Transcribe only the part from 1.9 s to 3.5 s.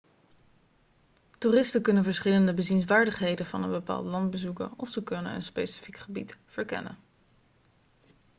verschillende bezienswaardigheden